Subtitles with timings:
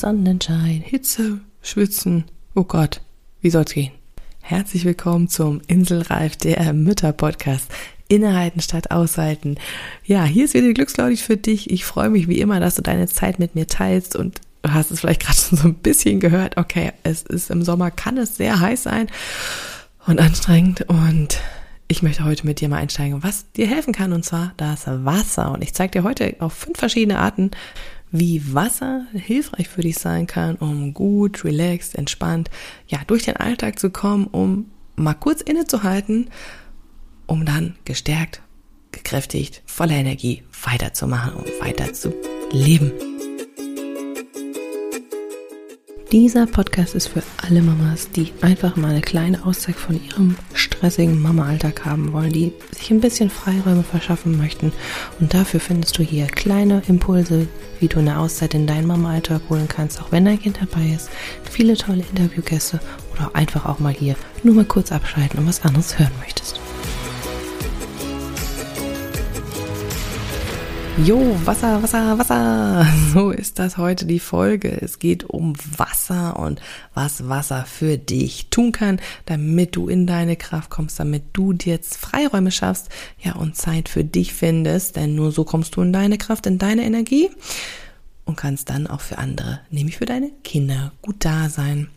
[0.00, 2.24] Sonne, Sonnenschein, Hitze, Schwitzen.
[2.54, 3.02] Oh Gott,
[3.42, 3.92] wie soll's gehen?
[4.40, 7.70] Herzlich willkommen zum Inselreif der Mütter-Podcast.
[8.08, 9.58] Innehalten statt aushalten.
[10.06, 11.68] Ja, hier ist wieder die Glückslaudich für dich.
[11.68, 14.90] Ich freue mich wie immer, dass du deine Zeit mit mir teilst und du hast
[14.90, 16.56] es vielleicht gerade schon so ein bisschen gehört.
[16.56, 19.08] Okay, es ist im Sommer, kann es sehr heiß sein
[20.06, 21.38] und anstrengend und
[21.88, 25.50] ich möchte heute mit dir mal einsteigen, was dir helfen kann, und zwar das Wasser.
[25.50, 27.50] Und ich zeige dir heute auf fünf verschiedene Arten,
[28.12, 32.50] wie Wasser hilfreich für dich sein kann, um gut, relaxed, entspannt,
[32.86, 36.30] ja, durch den Alltag zu kommen, um mal kurz innezuhalten,
[37.26, 38.42] um dann gestärkt,
[38.92, 42.12] gekräftigt, voller Energie weiterzumachen und weiter zu
[42.52, 42.92] leben.
[46.12, 51.22] Dieser Podcast ist für alle Mamas, die einfach mal eine kleine Auszeit von ihrem stressigen
[51.22, 54.72] Mama-Alltag haben wollen, die sich ein bisschen Freiräume verschaffen möchten.
[55.20, 57.46] Und dafür findest du hier kleine Impulse,
[57.78, 61.10] wie du eine Auszeit in deinen Mama-Alltag holen kannst, auch wenn dein Kind dabei ist.
[61.48, 62.80] Viele tolle Interviewgäste
[63.12, 66.58] oder einfach auch mal hier nur mal kurz abschalten und was anderes hören möchtest.
[70.98, 72.86] Jo, Wasser, Wasser, Wasser.
[73.14, 74.80] So ist das heute die Folge.
[74.82, 76.60] Es geht um Wasser und
[76.94, 81.74] was Wasser für dich tun kann, damit du in deine Kraft kommst, damit du dir
[81.74, 82.88] jetzt Freiräume schaffst,
[83.18, 86.58] ja, und Zeit für dich findest, denn nur so kommst du in deine Kraft, in
[86.58, 87.30] deine Energie
[88.24, 91.88] und kannst dann auch für andere, nämlich für deine Kinder, gut da sein.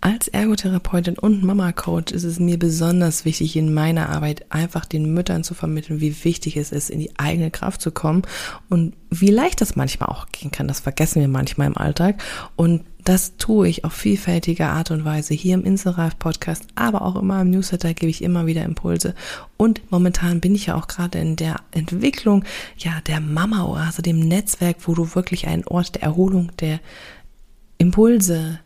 [0.00, 5.42] Als Ergotherapeutin und Mama-Coach ist es mir besonders wichtig, in meiner Arbeit einfach den Müttern
[5.42, 8.22] zu vermitteln, wie wichtig es ist, in die eigene Kraft zu kommen
[8.68, 10.68] und wie leicht das manchmal auch gehen kann.
[10.68, 12.22] Das vergessen wir manchmal im Alltag.
[12.56, 17.16] Und das tue ich auf vielfältige Art und Weise hier im Inselreif Podcast, aber auch
[17.16, 19.14] immer im Newsletter gebe ich immer wieder Impulse.
[19.56, 22.44] Und momentan bin ich ja auch gerade in der Entwicklung,
[22.76, 26.80] ja, der Mama-Oase, dem Netzwerk, wo du wirklich einen Ort der Erholung, der
[27.78, 28.58] Impulse,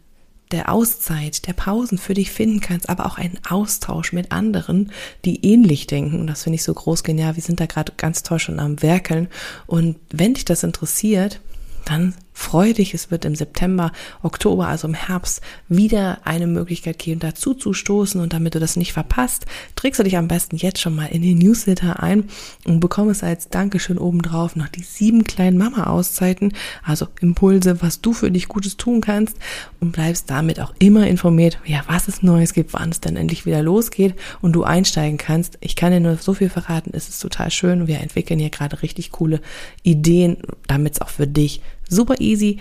[0.50, 4.92] der Auszeit, der Pausen für dich finden kannst, aber auch einen Austausch mit anderen,
[5.24, 6.20] die ähnlich denken.
[6.20, 7.36] Und das finde ich so groß genial.
[7.36, 9.28] Wir sind da gerade ganz toll schon am Werkeln.
[9.66, 11.40] Und wenn dich das interessiert,
[11.84, 13.92] dann freu dich, es wird im September,
[14.22, 18.20] Oktober, also im Herbst, wieder eine Möglichkeit geben, dazu zu stoßen.
[18.20, 19.46] Und damit du das nicht verpasst,
[19.76, 22.24] trägst du dich am besten jetzt schon mal in den Newsletter ein
[22.64, 26.52] und bekommst als Dankeschön obendrauf noch die sieben kleinen Mama-Auszeiten,
[26.82, 29.36] also Impulse, was du für dich Gutes tun kannst
[29.80, 33.46] und bleibst damit auch immer informiert, ja, was es Neues gibt, wann es dann endlich
[33.46, 35.58] wieder losgeht und du einsteigen kannst.
[35.60, 37.86] Ich kann dir nur so viel verraten, es ist total schön.
[37.86, 39.40] Wir entwickeln hier gerade richtig coole
[39.82, 41.60] Ideen, damit es auch für dich
[41.90, 42.58] super easy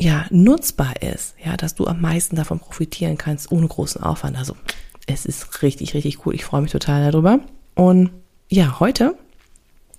[0.00, 4.36] ja, nutzbar ist, ja, dass du am meisten davon profitieren kannst, ohne großen Aufwand.
[4.36, 4.56] Also,
[5.06, 6.34] es ist richtig, richtig cool.
[6.34, 7.40] Ich freue mich total darüber.
[7.74, 8.10] Und
[8.48, 9.16] ja, heute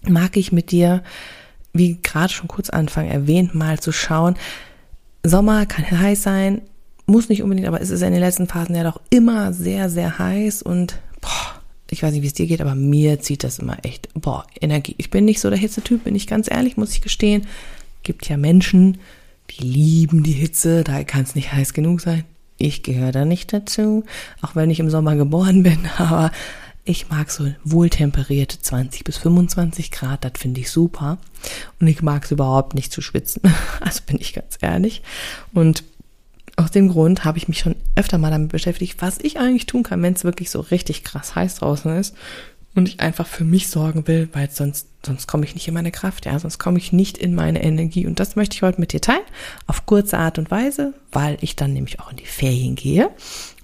[0.08, 1.04] mag ich mit dir,
[1.74, 4.36] wie gerade schon kurz Anfang erwähnt, mal zu schauen.
[5.24, 6.62] Sommer kann heiß sein,
[7.06, 10.18] muss nicht unbedingt, aber es ist in den letzten Phasen ja doch immer sehr, sehr
[10.18, 13.78] heiß und boah, ich weiß nicht, wie es dir geht, aber mir zieht das immer
[13.84, 14.96] echt, boah, Energie.
[14.98, 17.46] Ich bin nicht so der Hitzetyp, bin ich ganz ehrlich, muss ich gestehen
[18.04, 18.98] gibt ja Menschen,
[19.52, 22.24] die lieben die Hitze, da kann es nicht heiß genug sein.
[22.58, 24.04] Ich gehöre da nicht dazu,
[24.42, 26.32] auch wenn ich im Sommer geboren bin, aber
[26.86, 31.20] ich mag so wohltemperierte 20 bis 25 Grad, das finde ich super.
[31.80, 33.42] Und ich mag es überhaupt nicht zu schwitzen,
[33.80, 35.04] also bin ich ganz ehrlich.
[35.54, 35.84] Und
[36.56, 39.84] aus dem Grund habe ich mich schon öfter mal damit beschäftigt, was ich eigentlich tun
[39.84, 42.16] kann, wenn es wirklich so richtig krass heiß draußen ist
[42.76, 45.92] und ich einfach für mich sorgen will, weil sonst, sonst komme ich nicht in meine
[45.92, 48.06] Kraft, ja, sonst komme ich nicht in meine Energie.
[48.06, 49.24] Und das möchte ich heute mit dir teilen,
[49.68, 53.10] auf kurze Art und Weise, weil ich dann nämlich auch in die Ferien gehe.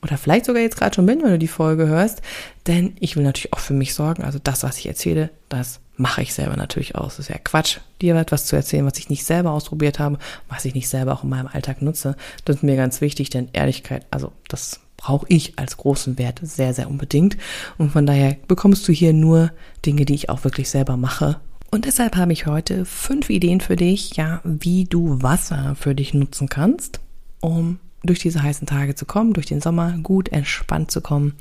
[0.02, 2.22] Oder vielleicht sogar jetzt gerade schon bin, wenn du die Folge hörst.
[2.68, 4.24] Denn ich will natürlich auch für mich sorgen.
[4.24, 7.18] Also das, was ich erzähle, das mache ich selber natürlich aus.
[7.18, 10.18] Das ist ja Quatsch, dir etwas zu erzählen, was ich nicht selber ausprobiert habe,
[10.50, 12.18] was ich nicht selber auch in meinem Alltag nutze.
[12.44, 16.74] Das ist mir ganz wichtig, denn Ehrlichkeit, also das brauche ich als großen Wert sehr,
[16.74, 17.38] sehr unbedingt.
[17.78, 19.52] Und von daher bekommst du hier nur
[19.86, 21.40] Dinge, die ich auch wirklich selber mache.
[21.70, 26.16] Und deshalb habe ich heute fünf Ideen für dich, ja, wie du Wasser für dich
[26.16, 27.02] nutzen kannst,
[27.40, 31.34] um durch diese heißen Tage zu kommen, durch den Sommer gut entspannt zu kommen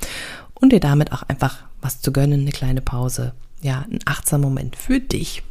[0.53, 4.75] und dir damit auch einfach was zu gönnen, eine kleine Pause, ja, ein achtsamer Moment
[4.75, 5.41] für dich.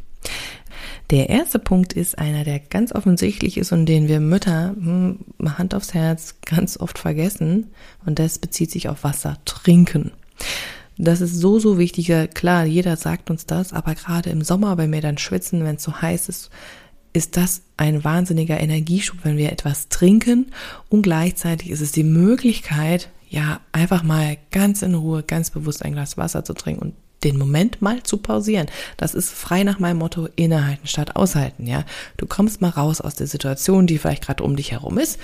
[1.10, 5.74] Der erste Punkt ist einer, der ganz offensichtlich ist und den wir Mütter, hm, Hand
[5.74, 7.70] aufs Herz, ganz oft vergessen.
[8.06, 10.12] Und das bezieht sich auf Wasser trinken.
[10.96, 12.12] Das ist so, so wichtig.
[12.34, 15.82] Klar, jeder sagt uns das, aber gerade im Sommer, wenn wir dann schwitzen, wenn es
[15.82, 16.50] so heiß ist,
[17.12, 20.52] ist das ein wahnsinniger Energieschub, wenn wir etwas trinken.
[20.88, 25.92] Und gleichzeitig ist es die Möglichkeit, ja, einfach mal ganz in Ruhe, ganz bewusst ein
[25.92, 28.68] Glas Wasser zu trinken und den Moment mal zu pausieren.
[28.96, 31.84] Das ist frei nach meinem Motto innehalten statt aushalten, ja.
[32.16, 35.18] Du kommst mal raus aus der Situation, die vielleicht gerade um dich herum ist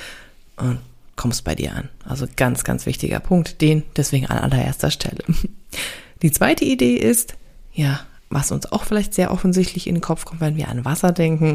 [0.56, 0.78] und
[1.16, 1.88] kommst bei dir an.
[2.04, 5.22] Also ganz, ganz wichtiger Punkt, den deswegen an allererster Stelle.
[6.22, 7.34] Die zweite Idee ist,
[7.72, 8.00] ja,
[8.30, 11.54] was uns auch vielleicht sehr offensichtlich in den Kopf kommt, wenn wir an Wasser denken,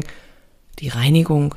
[0.78, 1.54] die Reinigung,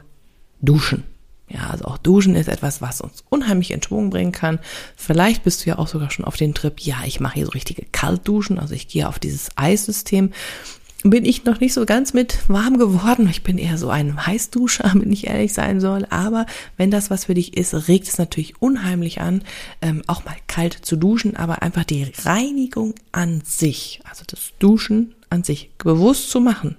[0.62, 1.04] Duschen.
[1.50, 4.60] Ja, also auch Duschen ist etwas, was uns unheimlich in Schwung bringen kann.
[4.96, 7.52] Vielleicht bist du ja auch sogar schon auf den Trip, ja, ich mache hier so
[7.52, 10.32] richtige Kaltduschen, also ich gehe auf dieses Eissystem.
[11.04, 13.30] Bin ich noch nicht so ganz mit warm geworden.
[13.30, 16.06] Ich bin eher so ein Heißduscher, wenn ich ehrlich sein soll.
[16.10, 19.42] Aber wenn das was für dich ist, regt es natürlich unheimlich an,
[19.82, 21.38] ähm, auch mal kalt zu duschen.
[21.38, 26.76] Aber einfach die Reinigung an sich, also das Duschen an sich, bewusst zu machen.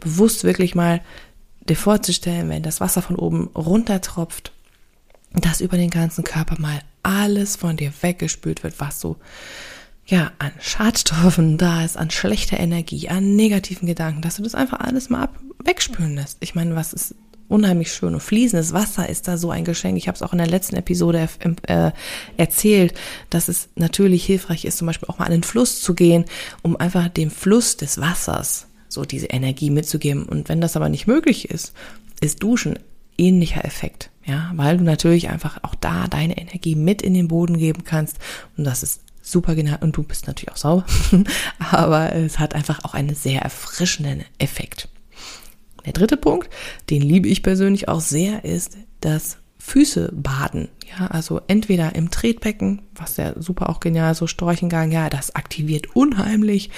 [0.00, 1.02] Bewusst wirklich mal
[1.68, 4.52] dir vorzustellen, wenn das Wasser von oben runtertropft,
[5.32, 9.16] dass über den ganzen Körper mal alles von dir weggespült wird, was so
[10.06, 14.80] ja, an Schadstoffen da ist, an schlechter Energie, an negativen Gedanken, dass du das einfach
[14.80, 16.36] alles mal ab wegspülen lässt.
[16.40, 17.14] Ich meine, was ist
[17.48, 19.96] unheimlich schön und fließendes Wasser ist da so ein Geschenk.
[19.96, 21.28] Ich habe es auch in der letzten Episode
[21.62, 21.92] äh,
[22.36, 22.94] erzählt,
[23.30, 26.24] dass es natürlich hilfreich ist, zum Beispiel auch mal an den Fluss zu gehen,
[26.62, 30.24] um einfach dem Fluss des Wassers so diese Energie mitzugeben.
[30.24, 31.72] Und wenn das aber nicht möglich ist,
[32.20, 32.78] ist Duschen
[33.18, 37.58] ähnlicher Effekt, ja, weil du natürlich einfach auch da deine Energie mit in den Boden
[37.58, 38.18] geben kannst
[38.56, 40.86] und das ist super genial und du bist natürlich auch sauber,
[41.70, 44.88] aber es hat einfach auch einen sehr erfrischenden Effekt.
[45.86, 46.48] Der dritte Punkt,
[46.90, 50.68] den liebe ich persönlich auch sehr, ist das Füße baden.
[50.90, 55.96] Ja, also entweder im Tretbecken, was ja super auch genial, so Storchengang, ja, das aktiviert
[55.96, 56.68] unheimlich.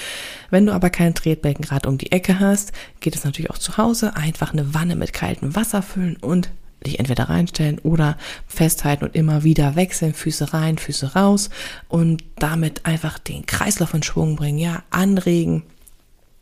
[0.50, 3.77] Wenn du aber kein Tretbecken gerade um die Ecke hast, geht es natürlich auch zu
[3.77, 4.15] Hause.
[4.15, 6.50] Einfach eine Wanne mit kaltem Wasser füllen und
[6.87, 8.17] dich entweder reinstellen oder
[8.47, 11.50] festhalten und immer wieder wechseln, Füße rein, Füße raus
[11.88, 15.65] und damit einfach den Kreislauf in Schwung bringen, ja, anregen,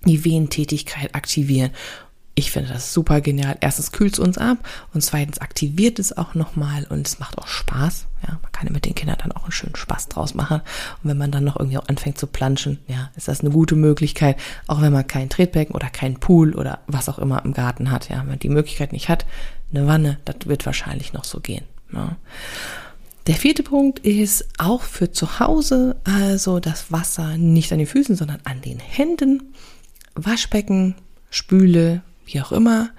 [0.04, 1.70] die Venentätigkeit aktivieren
[2.36, 3.56] ich finde das super genial.
[3.60, 4.58] Erstens kühlt es uns ab
[4.92, 8.06] und zweitens aktiviert es auch nochmal und es macht auch Spaß.
[8.26, 10.60] Ja, man kann ja mit den Kindern dann auch einen schönen Spaß draus machen.
[11.02, 13.76] Und wenn man dann noch irgendwie auch anfängt zu planschen, ja, ist das eine gute
[13.76, 14.36] Möglichkeit,
[14.66, 18.08] auch wenn man kein Tretbecken oder keinen Pool oder was auch immer im Garten hat.
[18.08, 19.26] Ja, wenn man die Möglichkeit nicht hat,
[19.72, 21.64] eine Wanne, das wird wahrscheinlich noch so gehen.
[21.92, 22.16] Ja.
[23.28, 28.16] Der vierte Punkt ist auch für zu Hause, also das Wasser nicht an den Füßen,
[28.16, 29.54] sondern an den Händen.
[30.14, 30.94] Waschbecken,
[31.30, 32.90] Spüle, wie auch immer.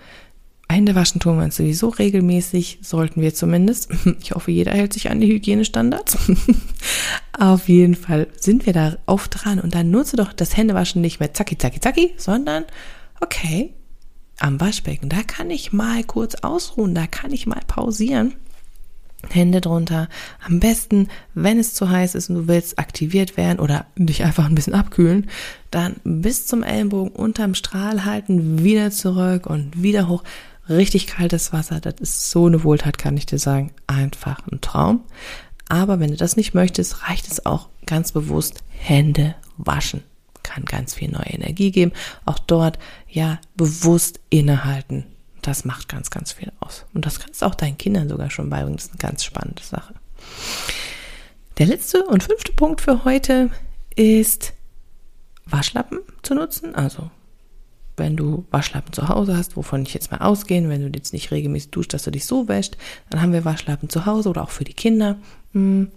[0.68, 3.90] Hände waschen tun wir uns sowieso regelmäßig, sollten wir zumindest.
[4.20, 6.18] Ich hoffe, jeder hält sich an die Hygienestandards.
[7.40, 11.20] Auf jeden Fall sind wir da oft dran und dann nutze doch das Händewaschen nicht
[11.20, 12.66] mehr zacki, zacki, zacki, sondern
[13.22, 13.74] okay,
[14.40, 18.34] am Waschbecken, da kann ich mal kurz ausruhen, da kann ich mal pausieren
[19.34, 20.08] Hände drunter.
[20.46, 24.46] Am besten, wenn es zu heiß ist und du willst aktiviert werden oder dich einfach
[24.46, 25.30] ein bisschen abkühlen,
[25.72, 30.24] dann bis zum Ellenbogen unterm Strahl halten, wieder zurück und wieder hoch.
[30.68, 33.72] Richtig kaltes Wasser, das ist so eine Wohltat, kann ich dir sagen.
[33.88, 35.02] Einfach ein Traum.
[35.70, 40.04] Aber wenn du das nicht möchtest, reicht es auch ganz bewusst Hände waschen.
[40.44, 41.92] Kann ganz viel neue Energie geben.
[42.26, 42.78] Auch dort,
[43.10, 45.06] ja, bewusst innehalten
[45.48, 46.86] das macht ganz, ganz viel aus.
[46.94, 48.78] Und das kannst du auch deinen Kindern sogar schon beibringen.
[48.78, 49.94] Das ist eine ganz spannende Sache.
[51.58, 53.50] Der letzte und fünfte Punkt für heute
[53.96, 54.54] ist
[55.46, 56.76] Waschlappen zu nutzen.
[56.76, 57.10] Also
[57.98, 61.32] wenn du Waschlappen zu Hause hast, wovon ich jetzt mal ausgehen, wenn du jetzt nicht
[61.32, 62.78] regelmäßig duscht, dass du dich so wäscht,
[63.10, 65.18] dann haben wir Waschlappen zu Hause oder auch für die Kinder.
[65.54, 65.92] Hm.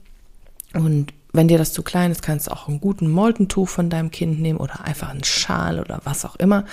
[0.74, 4.10] Und wenn dir das zu klein ist, kannst du auch einen guten Moltentuch von deinem
[4.10, 6.64] Kind nehmen oder einfach einen Schal oder was auch immer.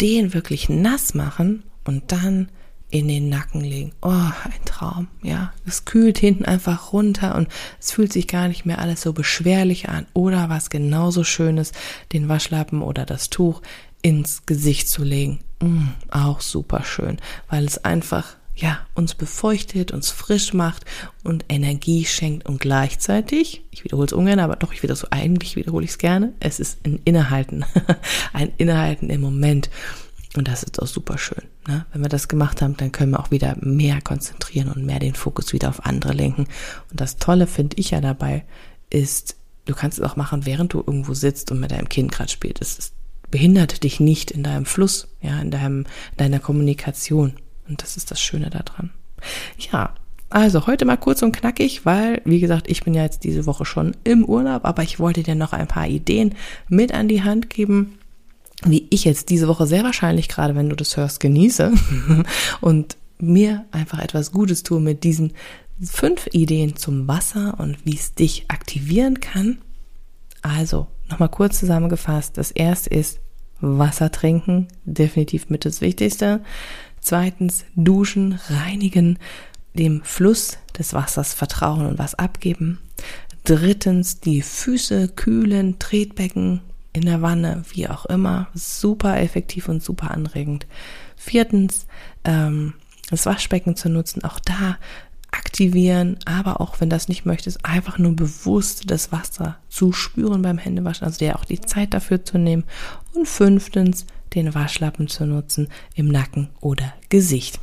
[0.00, 2.50] Den wirklich nass machen und dann
[2.90, 3.92] in den Nacken legen.
[4.02, 5.54] Oh, ein Traum, ja.
[5.66, 7.48] Es kühlt hinten einfach runter und
[7.80, 10.06] es fühlt sich gar nicht mehr alles so beschwerlich an.
[10.12, 11.72] Oder was genauso Schönes,
[12.12, 13.62] den Waschlappen oder das Tuch
[14.02, 15.40] ins Gesicht zu legen.
[15.62, 17.18] Mm, auch super schön,
[17.48, 20.84] weil es einfach, ja, uns befeuchtet, uns frisch macht
[21.24, 25.56] und Energie schenkt und gleichzeitig, ich wiederhole es ungern, aber doch, ich wieder so, eigentlich
[25.56, 27.64] wiederhole ich es gerne, es ist ein Innehalten,
[28.34, 29.70] ein Innehalten im Moment.
[30.36, 31.44] Und das ist auch super schön.
[31.66, 31.86] Ne?
[31.92, 35.14] Wenn wir das gemacht haben, dann können wir auch wieder mehr konzentrieren und mehr den
[35.14, 36.46] Fokus wieder auf andere lenken.
[36.90, 38.44] Und das Tolle finde ich ja dabei
[38.90, 42.30] ist, du kannst es auch machen, während du irgendwo sitzt und mit deinem Kind gerade
[42.30, 42.60] spielt.
[42.60, 42.92] Es
[43.30, 45.80] behindert dich nicht in deinem Fluss, ja, in deinem,
[46.12, 47.34] in deiner Kommunikation.
[47.68, 48.90] Und das ist das Schöne daran.
[49.72, 49.94] Ja,
[50.30, 53.64] also heute mal kurz und knackig, weil, wie gesagt, ich bin ja jetzt diese Woche
[53.64, 56.34] schon im Urlaub, aber ich wollte dir noch ein paar Ideen
[56.68, 57.97] mit an die Hand geben,
[58.64, 61.72] wie ich jetzt diese Woche sehr wahrscheinlich gerade, wenn du das hörst, genieße
[62.60, 65.32] und mir einfach etwas Gutes tue mit diesen
[65.80, 69.58] fünf Ideen zum Wasser und wie es dich aktivieren kann.
[70.42, 72.36] Also nochmal kurz zusammengefasst.
[72.36, 73.20] Das erste ist
[73.60, 76.40] Wasser trinken, definitiv mit das Wichtigste.
[77.00, 79.18] Zweitens duschen, reinigen,
[79.74, 82.78] dem Fluss des Wassers vertrauen und was abgeben.
[83.44, 86.60] Drittens die Füße kühlen, Tretbecken
[86.92, 90.66] in der Wanne, wie auch immer, super effektiv und super anregend.
[91.16, 91.86] Viertens
[92.24, 92.74] ähm,
[93.10, 94.76] das Waschbecken zu nutzen, auch da
[95.30, 100.58] aktivieren, aber auch wenn das nicht möchtest, einfach nur bewusst das Wasser zu spüren beim
[100.58, 102.64] Händewaschen, also dir auch die Zeit dafür zu nehmen.
[103.12, 107.60] Und fünftens, den Waschlappen zu nutzen im Nacken oder Gesicht.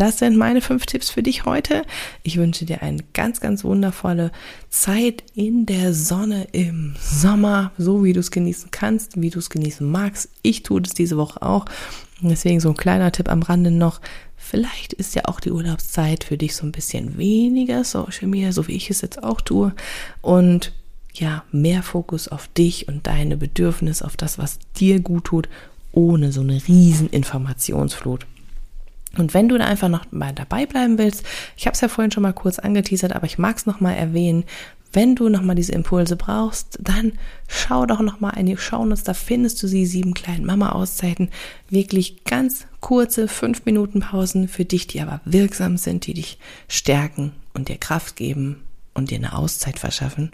[0.00, 1.84] Das sind meine fünf Tipps für dich heute.
[2.22, 4.32] Ich wünsche dir eine ganz, ganz wundervolle
[4.70, 9.50] Zeit in der Sonne im Sommer, so wie du es genießen kannst, wie du es
[9.50, 10.30] genießen magst.
[10.40, 11.66] Ich tue das diese Woche auch.
[12.22, 14.00] Deswegen so ein kleiner Tipp am Rande noch.
[14.38, 18.68] Vielleicht ist ja auch die Urlaubszeit für dich so ein bisschen weniger Social Media, so
[18.68, 19.74] wie ich es jetzt auch tue.
[20.22, 20.72] Und
[21.12, 25.50] ja, mehr Fokus auf dich und deine Bedürfnisse, auf das, was dir gut tut,
[25.92, 28.24] ohne so eine riesen Informationsflut.
[29.16, 31.24] Und wenn du da einfach noch mal dabei bleiben willst,
[31.56, 33.92] ich habe es ja vorhin schon mal kurz angeteasert, aber ich mag es noch mal
[33.92, 34.44] erwähnen,
[34.92, 37.12] wenn du nochmal diese Impulse brauchst, dann
[37.46, 41.28] schau doch nochmal in die Shownotes, da findest du sie, sieben kleinen Mama-Auszeiten.
[41.68, 47.32] Wirklich ganz kurze fünf Minuten Pausen für dich, die aber wirksam sind, die dich stärken
[47.54, 48.62] und dir Kraft geben
[48.92, 50.32] und dir eine Auszeit verschaffen.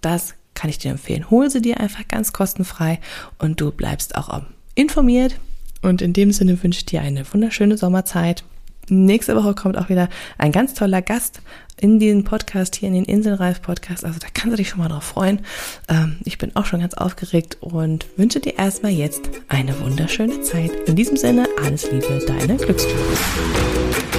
[0.00, 1.30] Das kann ich dir empfehlen.
[1.30, 2.98] Hol sie dir einfach ganz kostenfrei
[3.38, 4.42] und du bleibst auch
[4.74, 5.36] informiert.
[5.82, 8.44] Und in dem Sinne wünsche ich dir eine wunderschöne Sommerzeit.
[8.88, 10.08] Nächste Woche kommt auch wieder
[10.38, 11.40] ein ganz toller Gast
[11.80, 14.04] in diesem Podcast hier, in den Inselreif-Podcast.
[14.04, 15.40] Also da kannst du dich schon mal drauf freuen.
[15.88, 20.70] Ähm, ich bin auch schon ganz aufgeregt und wünsche dir erstmal jetzt eine wunderschöne Zeit.
[20.86, 24.11] In diesem Sinne, alles Liebe, deine Glücksstörung.